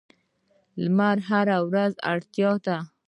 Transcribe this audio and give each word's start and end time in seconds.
لمر 0.83 1.17
ته 1.21 1.25
هره 1.29 1.57
ورځ 1.69 1.93
اړتیا 2.11 2.51
ده. 2.65 2.77